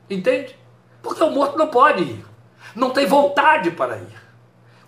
[0.07, 0.55] Entende?
[1.01, 2.25] Porque o morto não pode ir,
[2.75, 4.21] não tem vontade para ir.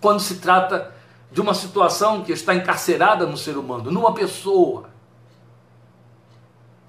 [0.00, 0.94] Quando se trata
[1.32, 4.88] de uma situação que está encarcerada no ser humano, numa pessoa,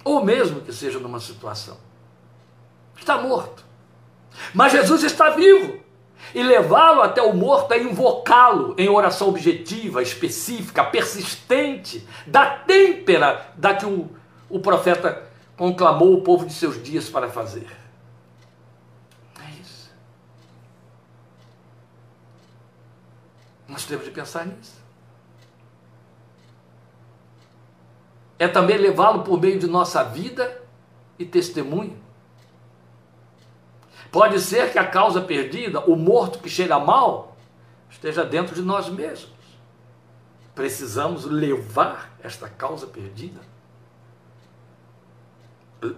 [0.04, 1.78] ou mesmo que seja numa situação,
[2.96, 3.65] está morto.
[4.54, 5.80] Mas Jesus está vivo.
[6.34, 13.74] E levá-lo até o morto é invocá-lo em oração objetiva, específica, persistente, da têmpera da
[13.74, 14.10] que o,
[14.50, 15.24] o profeta
[15.56, 17.68] conclamou o povo de seus dias para fazer.
[23.76, 24.76] Nós temos de pensar nisso.
[28.38, 30.62] É também levá-lo por meio de nossa vida
[31.18, 32.05] e testemunho.
[34.16, 37.36] Pode ser que a causa perdida, o morto que cheira mal,
[37.90, 39.36] esteja dentro de nós mesmos.
[40.56, 43.42] Precisamos levar esta causa perdida.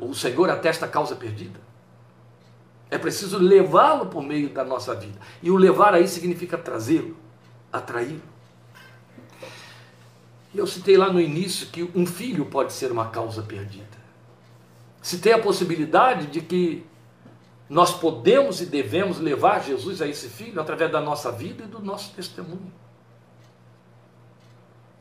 [0.02, 1.60] O Senhor atesta a causa perdida.
[2.90, 5.20] É preciso levá-lo por meio da nossa vida.
[5.44, 7.16] E o levar aí significa trazê-lo
[7.72, 8.24] atraí-lo.
[10.56, 13.86] E eu citei lá no início que um filho pode ser uma causa perdida.
[15.04, 16.84] Citei a possibilidade de que
[17.70, 21.80] nós podemos e devemos levar Jesus a esse filho através da nossa vida e do
[21.80, 22.72] nosso testemunho.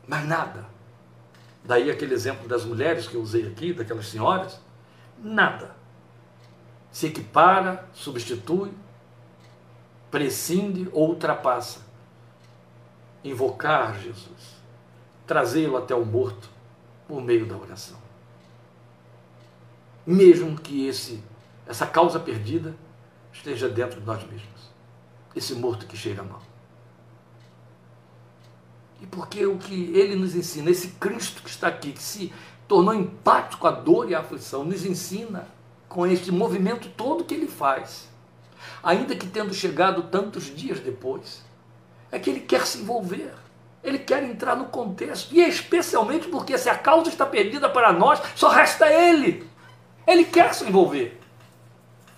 [0.07, 0.65] Mas nada.
[1.63, 4.59] Daí aquele exemplo das mulheres que eu usei aqui, daquelas senhoras,
[5.17, 5.77] nada
[6.97, 8.71] se equipara, substitui,
[10.09, 11.81] prescinde ou ultrapassa
[13.23, 14.55] invocar Jesus,
[15.27, 16.49] trazê-lo até o morto
[17.07, 17.97] por meio da oração.
[20.05, 21.23] Mesmo que esse
[21.67, 22.75] essa causa perdida
[23.31, 24.71] esteja dentro de nós mesmos,
[25.35, 26.41] esse morto que cheira mal.
[29.01, 32.33] E porque o que ele nos ensina, esse Cristo que está aqui, que se
[32.67, 35.47] tornou empático com a dor e a aflição, nos ensina
[35.87, 38.09] com este movimento todo que ele faz,
[38.81, 41.45] ainda que tendo chegado tantos dias depois,
[42.11, 43.33] é que ele quer se envolver.
[43.83, 45.33] Ele quer entrar no contexto.
[45.33, 49.47] E especialmente porque se a causa está perdida para nós, só resta ele.
[50.05, 51.16] Ele quer se envolver.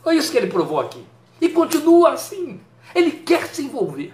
[0.03, 1.05] Foi isso que ele provou aqui.
[1.39, 2.62] E continua assim.
[2.93, 4.13] Ele quer se envolver.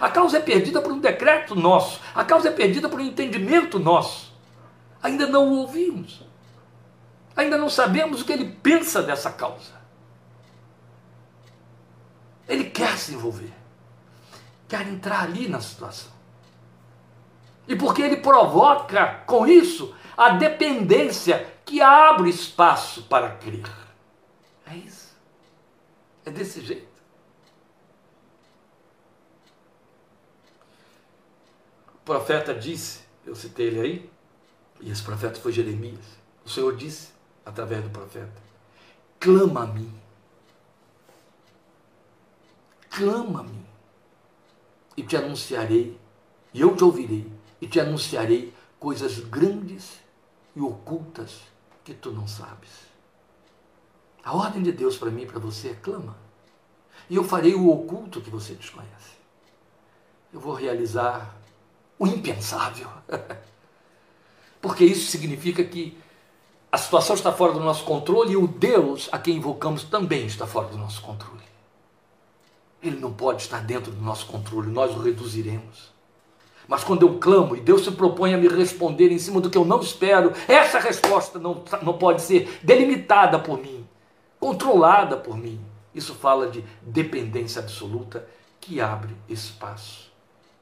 [0.00, 2.00] A causa é perdida por um decreto nosso.
[2.14, 4.32] A causa é perdida por um entendimento nosso.
[5.02, 6.22] Ainda não o ouvimos.
[7.36, 9.80] Ainda não sabemos o que ele pensa dessa causa.
[12.48, 13.60] Ele quer se envolver
[14.70, 16.12] quer entrar ali na situação.
[17.66, 23.68] E porque ele provoca com isso a dependência que abre espaço para crer.
[24.66, 24.99] É isso.
[26.24, 26.88] É desse jeito.
[31.94, 34.10] O profeta disse, eu citei ele aí,
[34.80, 36.04] e esse profeta foi Jeremias.
[36.44, 37.12] O Senhor disse,
[37.44, 38.42] através do profeta:
[39.18, 40.00] clama a mim.
[42.90, 43.70] Clama a mim
[45.00, 45.98] e te anunciarei,
[46.52, 49.98] e eu te ouvirei, e te anunciarei coisas grandes
[50.54, 51.40] e ocultas
[51.82, 52.89] que tu não sabes.
[54.24, 56.16] A ordem de Deus para mim e para você é clama.
[57.08, 59.18] E eu farei o oculto que você desconhece.
[60.32, 61.34] Eu vou realizar
[61.98, 62.88] o impensável.
[64.60, 65.96] Porque isso significa que
[66.70, 70.46] a situação está fora do nosso controle e o Deus a quem invocamos também está
[70.46, 71.40] fora do nosso controle.
[72.82, 75.90] Ele não pode estar dentro do nosso controle, nós o reduziremos.
[76.68, 79.58] Mas quando eu clamo e Deus se propõe a me responder em cima do que
[79.58, 83.79] eu não espero, essa resposta não, não pode ser delimitada por mim,
[84.40, 85.64] controlada por mim.
[85.94, 88.26] Isso fala de dependência absoluta
[88.60, 90.10] que abre espaço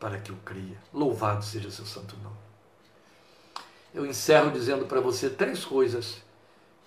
[0.00, 0.76] para que eu cria.
[0.92, 2.36] Louvado seja seu santo nome.
[3.94, 6.22] Eu encerro dizendo para você três coisas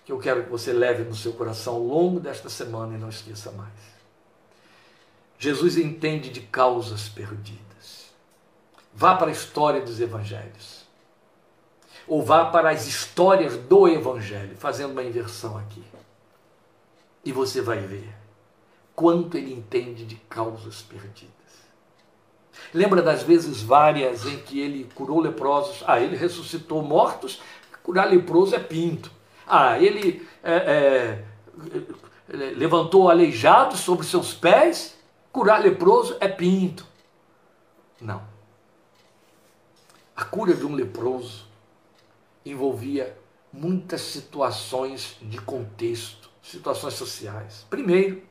[0.04, 3.08] que eu quero que você leve no seu coração ao longo desta semana e não
[3.08, 3.72] esqueça mais.
[5.38, 8.12] Jesus entende de causas perdidas.
[8.94, 10.82] Vá para a história dos evangelhos.
[12.06, 15.82] Ou vá para as histórias do evangelho, fazendo uma inversão aqui.
[17.24, 18.14] E você vai ver
[18.94, 21.32] quanto ele entende de causas perdidas.
[22.74, 25.82] Lembra das vezes várias em que ele curou leprosos?
[25.86, 27.40] Ah, ele ressuscitou mortos,
[27.82, 29.10] curar leproso é pinto.
[29.46, 31.24] Ah, ele é,
[32.28, 34.98] é, levantou aleijados sobre seus pés,
[35.32, 36.86] curar leproso é pinto.
[38.00, 38.22] Não.
[40.16, 41.46] A cura de um leproso
[42.44, 43.16] envolvia
[43.52, 47.66] muitas situações de contexto, situações sociais.
[47.70, 48.22] Primeiro,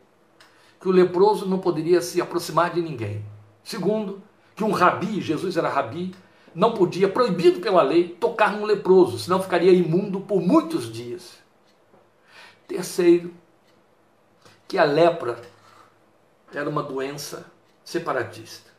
[0.80, 3.24] que o leproso não poderia se aproximar de ninguém.
[3.64, 4.22] Segundo,
[4.56, 6.14] que um rabi, Jesus era rabi,
[6.54, 11.40] não podia, proibido pela lei, tocar num leproso, senão ficaria imundo por muitos dias.
[12.68, 13.34] Terceiro,
[14.68, 15.42] que a lepra
[16.54, 17.46] era uma doença
[17.84, 18.72] separatista.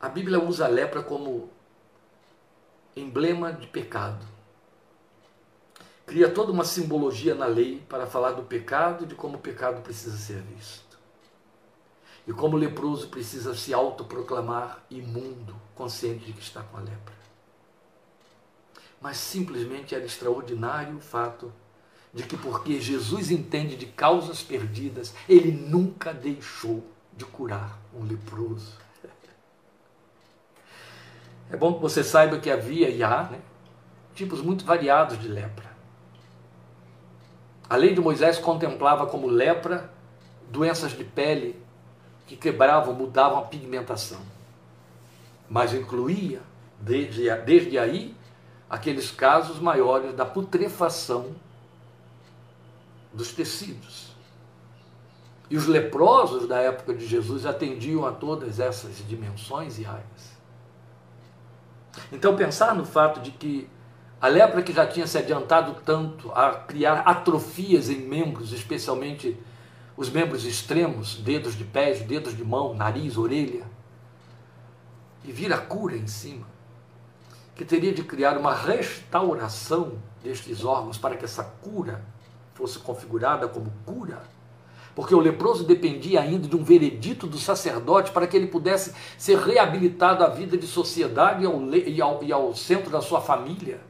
[0.00, 1.50] A Bíblia usa a lepra como
[2.94, 4.24] emblema de pecado.
[6.08, 9.82] Cria toda uma simbologia na lei para falar do pecado e de como o pecado
[9.82, 10.98] precisa ser visto.
[12.26, 17.14] E como o leproso precisa se autoproclamar imundo, consciente de que está com a lepra.
[18.98, 21.52] Mas simplesmente era extraordinário o fato
[22.14, 26.82] de que, porque Jesus entende de causas perdidas, ele nunca deixou
[27.12, 28.72] de curar um leproso.
[31.50, 33.42] É bom que você saiba que havia e há né,
[34.14, 35.67] tipos muito variados de lepra.
[37.68, 39.90] A lei de Moisés contemplava como lepra
[40.50, 41.60] doenças de pele
[42.26, 44.20] que quebravam, mudavam a pigmentação.
[45.48, 46.40] Mas incluía,
[46.80, 48.14] desde, desde aí,
[48.68, 51.34] aqueles casos maiores da putrefação
[53.12, 54.08] dos tecidos.
[55.50, 60.38] E os leprosos da época de Jesus atendiam a todas essas dimensões e áreas.
[62.12, 63.68] Então, pensar no fato de que
[64.20, 69.36] a lepra que já tinha se adiantado tanto a criar atrofias em membros, especialmente
[69.96, 73.64] os membros extremos, dedos de pés, dedos de mão, nariz, orelha,
[75.24, 76.46] e vir a cura em cima,
[77.54, 82.04] que teria de criar uma restauração destes órgãos para que essa cura
[82.54, 84.22] fosse configurada como cura,
[84.96, 89.38] porque o leproso dependia ainda de um veredito do sacerdote para que ele pudesse ser
[89.38, 93.80] reabilitado à vida de sociedade e ao, e ao, e ao centro da sua família.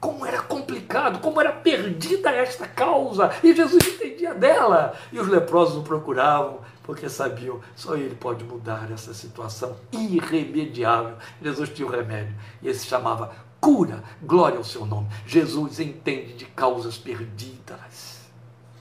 [0.00, 4.96] Como era complicado, como era perdida esta causa, e Jesus entendia dela.
[5.12, 11.16] E os leprosos o procuravam, porque sabiam, só ele pode mudar essa situação irremediável.
[11.42, 15.08] Jesus tinha o remédio, e esse se chamava cura, glória ao seu nome.
[15.26, 18.20] Jesus entende de causas perdidas.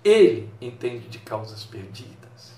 [0.04, 2.54] Ele entende de causas perdidas.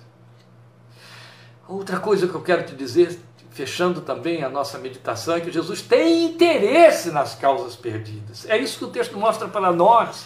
[1.68, 3.20] Outra coisa que eu quero te dizer,
[3.52, 8.50] fechando também a nossa meditação, é que Jesus tem interesse nas causas perdidas.
[8.50, 10.26] É isso que o texto mostra para nós.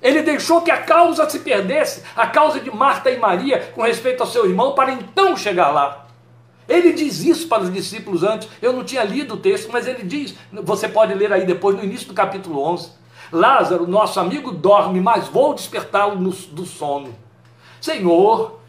[0.00, 4.20] Ele deixou que a causa se perdesse, a causa de Marta e Maria com respeito
[4.20, 6.06] ao seu irmão, para então chegar lá.
[6.68, 8.48] Ele diz isso para os discípulos antes.
[8.60, 10.34] Eu não tinha lido o texto, mas ele diz.
[10.52, 12.90] Você pode ler aí depois, no início do capítulo 11.
[13.32, 17.14] Lázaro, nosso amigo, dorme, mas vou despertá-lo do sono.
[17.80, 18.60] Senhor,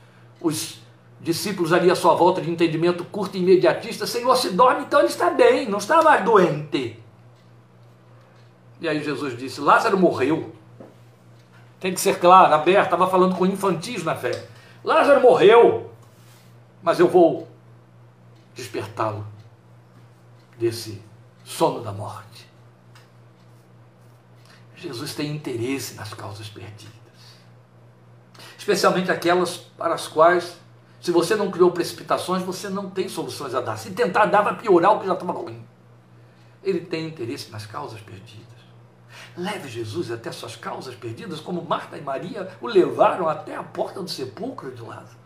[0.41, 0.82] os
[1.23, 5.07] discípulos ali à sua volta de entendimento curto e imediatista, Senhor, se dorme, então ele
[5.07, 7.01] está bem, não está mais doente.
[8.81, 10.53] E aí Jesus disse: Lázaro morreu.
[11.79, 14.47] Tem que ser claro, aberto, estava falando com infantis na fé.
[14.83, 15.91] Lázaro morreu,
[16.81, 17.47] mas eu vou
[18.53, 19.25] despertá-lo
[20.57, 21.01] desse
[21.43, 22.47] sono da morte.
[24.75, 26.91] Jesus tem interesse nas causas perdidas,
[28.57, 30.57] especialmente aquelas para as quais,
[31.03, 33.75] se você não criou precipitações, você não tem soluções a dar.
[33.75, 35.61] Se tentar dar, vai piorar o que já estava ruim.
[36.63, 38.47] Ele tem interesse nas causas perdidas.
[39.35, 44.01] Leve Jesus até suas causas perdidas, como Marta e Maria o levaram até a porta
[44.01, 45.17] do sepulcro de Lázaro.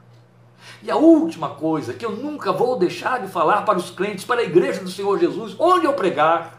[0.81, 4.41] E a última coisa que eu nunca vou deixar de falar para os crentes, para
[4.41, 6.56] a igreja do Senhor Jesus, onde eu pregar,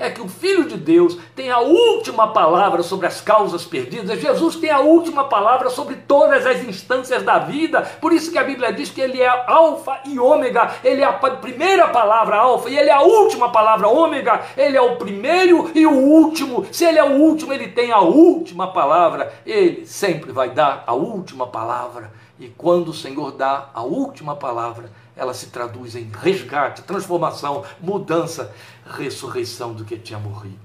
[0.00, 4.18] é que o Filho de Deus tem a última palavra sobre as causas perdidas.
[4.18, 7.82] Jesus tem a última palavra sobre todas as instâncias da vida.
[8.00, 10.72] Por isso que a Bíblia diz que ele é alfa e ômega.
[10.82, 14.40] Ele é a primeira palavra alfa e ele é a última palavra ômega.
[14.56, 16.66] Ele é o primeiro e o último.
[16.72, 19.32] Se ele é o último, ele tem a última palavra.
[19.44, 22.10] Ele sempre vai dar a última palavra.
[22.40, 28.52] E quando o Senhor dá a última palavra, ela se traduz em resgate, transformação, mudança,
[28.84, 30.58] ressurreição do que tinha morrido.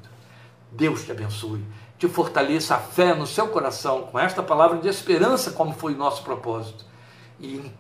[0.71, 1.63] Deus te abençoe
[1.97, 5.97] te fortaleça a fé no seu coração com esta palavra de esperança, como foi o
[5.97, 6.85] nosso propósito.
[7.39, 7.71] E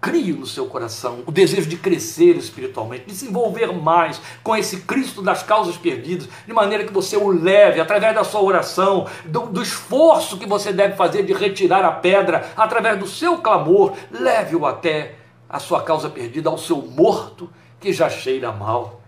[0.00, 4.78] crie no seu coração o desejo de crescer espiritualmente, de se envolver mais com esse
[4.82, 9.46] Cristo das causas perdidas, de maneira que você o leve através da sua oração, do,
[9.46, 14.66] do esforço que você deve fazer de retirar a pedra, através do seu clamor, leve-o
[14.66, 15.16] até
[15.48, 19.00] a sua causa perdida, ao seu morto que já cheira mal.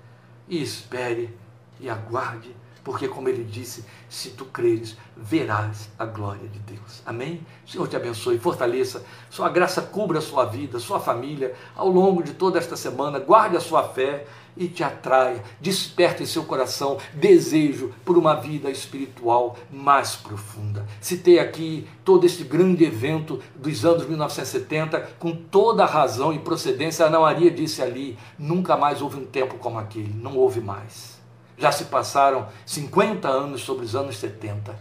[0.49, 1.31] E espere
[1.79, 2.51] e aguarde
[2.83, 7.03] porque, como ele disse, se tu creres, verás a glória de Deus.
[7.05, 7.41] Amém?
[7.67, 12.23] O Senhor te abençoe, fortaleça, sua graça cubra a sua vida, sua família, ao longo
[12.23, 14.27] de toda esta semana, guarde a sua fé
[14.57, 20.87] e te atraia, desperte em seu coração desejo por uma vida espiritual mais profunda.
[21.01, 27.07] Citei aqui todo este grande evento dos anos 1970, com toda a razão e procedência.
[27.07, 31.20] Ana Maria disse ali: nunca mais houve um tempo como aquele, não houve mais.
[31.61, 34.75] Já se passaram 50 anos sobre os anos 70.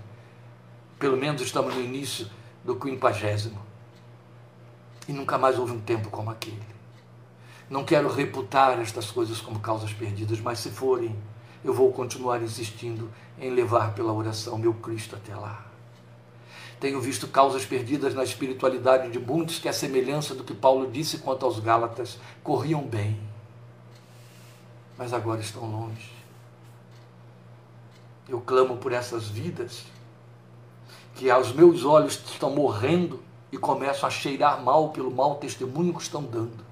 [0.98, 2.26] Pelo menos estamos no início
[2.64, 3.60] do quinquagésimo.
[5.06, 6.64] E nunca mais houve um tempo como aquele.
[7.70, 11.14] Não quero reputar estas coisas como causas perdidas, mas se forem,
[11.66, 15.66] eu vou continuar insistindo em levar pela oração meu Cristo até lá.
[16.80, 21.18] Tenho visto causas perdidas na espiritualidade de muitos que, a semelhança do que Paulo disse
[21.18, 23.20] quanto aos Gálatas, corriam bem,
[24.98, 26.19] mas agora estão longe.
[28.30, 29.86] Eu clamo por essas vidas
[31.16, 33.20] que aos meus olhos estão morrendo
[33.52, 36.64] e começam a cheirar mal pelo mau testemunho que estão dando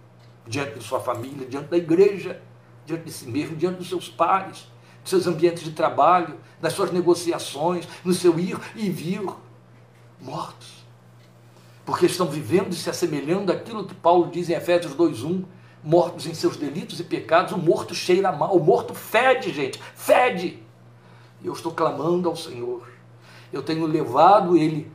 [0.46, 2.40] diante de sua família, diante da igreja,
[2.86, 4.68] diante de si mesmo, diante dos seus pares,
[5.02, 9.28] dos seus ambientes de trabalho, das suas negociações, no seu ir e vir,
[10.22, 10.86] mortos.
[11.84, 15.44] Porque estão vivendo e se assemelhando àquilo que Paulo diz em Efésios 2:1,
[15.84, 20.67] mortos em seus delitos e pecados, o morto cheira mal, o morto fede, gente, fede.
[21.44, 22.88] Eu estou clamando ao Senhor.
[23.52, 24.92] Eu tenho levado Ele,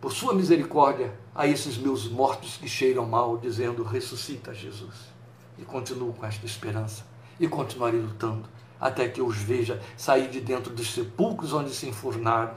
[0.00, 5.12] por Sua misericórdia, a esses meus mortos que cheiram mal, dizendo: ressuscita Jesus.
[5.58, 7.04] E continuo com esta esperança.
[7.40, 8.48] E continuarei lutando
[8.82, 12.56] até que eu os veja sair de dentro dos sepulcros onde se enfurnaram,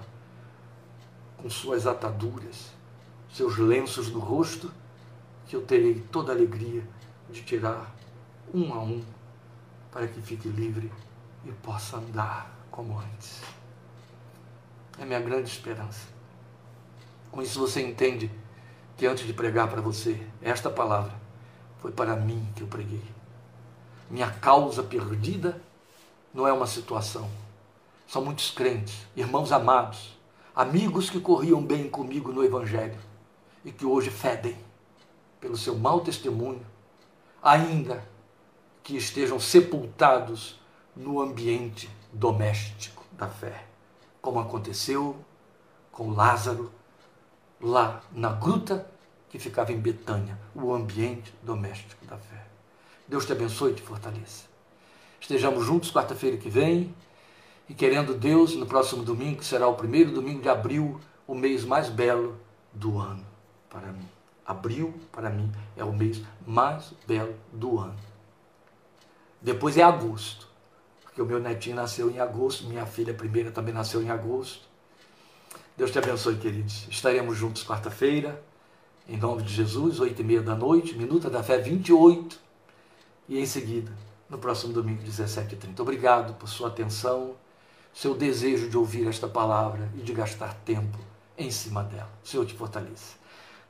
[1.37, 2.71] com suas ataduras,
[3.31, 4.71] seus lenços no rosto,
[5.45, 6.83] que eu terei toda a alegria
[7.29, 7.95] de tirar
[8.51, 9.03] um a um,
[9.91, 10.91] para que fique livre
[11.45, 13.41] e possa andar como antes.
[14.99, 16.07] É minha grande esperança.
[17.31, 18.29] Com isso você entende
[18.97, 21.13] que antes de pregar para você, esta palavra
[21.79, 23.03] foi para mim que eu preguei.
[24.09, 25.61] Minha causa perdida
[26.33, 27.29] não é uma situação.
[28.07, 30.17] São muitos crentes, irmãos amados,
[30.53, 32.99] amigos que corriam bem comigo no Evangelho
[33.63, 34.57] e que hoje fedem
[35.39, 36.65] pelo seu mau testemunho,
[37.41, 38.05] ainda
[38.83, 40.59] que estejam sepultados
[40.95, 43.65] no ambiente doméstico da fé,
[44.21, 45.15] como aconteceu
[45.91, 46.71] com Lázaro
[47.61, 48.89] lá na gruta
[49.29, 52.45] que ficava em Betânia, o ambiente doméstico da fé.
[53.07, 54.45] Deus te abençoe e te fortaleça.
[55.19, 56.93] Estejamos juntos quarta-feira que vem
[57.67, 61.65] e querendo Deus, no próximo domingo, que será o primeiro domingo de abril, o mês
[61.65, 62.37] mais belo
[62.71, 63.25] do ano
[63.69, 64.07] para mim.
[64.45, 67.97] Abril, para mim, é o mês mais belo do ano.
[69.41, 70.54] Depois é agosto
[71.15, 74.67] porque o meu netinho nasceu em agosto, minha filha primeira também nasceu em agosto.
[75.77, 76.87] Deus te abençoe, queridos.
[76.89, 78.43] Estaremos juntos quarta-feira,
[79.07, 82.37] em nome de Jesus, oito e meia da noite, Minuta da Fé 28,
[83.29, 83.93] e em seguida,
[84.29, 85.79] no próximo domingo, 17h30.
[85.79, 87.35] Obrigado por sua atenção,
[87.93, 90.99] seu desejo de ouvir esta palavra e de gastar tempo
[91.37, 92.11] em cima dela.
[92.25, 93.15] O Senhor te fortaleça.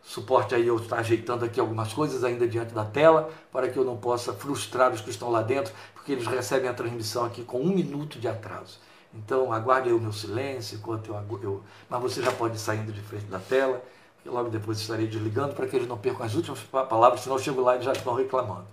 [0.06, 3.84] Suporte aí eu estar ajeitando aqui algumas coisas ainda diante da tela, para que eu
[3.84, 7.60] não possa frustrar os que estão lá dentro, porque eles recebem a transmissão aqui com
[7.60, 8.80] um minuto de atraso.
[9.12, 11.64] Então aguarde aí o meu silêncio enquanto eu, eu.
[11.90, 13.84] Mas você já pode ir saindo de frente da tela,
[14.24, 17.42] e logo depois estarei desligando para que eles não percam as últimas palavras, senão eu
[17.42, 18.68] chego lá e já estão reclamando.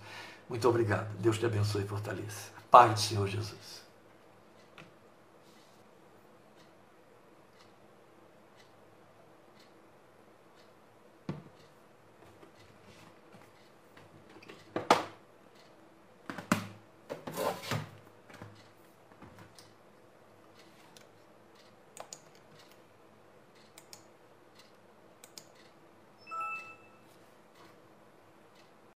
[0.47, 1.07] Muito obrigado.
[1.17, 2.51] Deus te abençoe e fortaleça.
[2.69, 3.82] Paz do Senhor Jesus.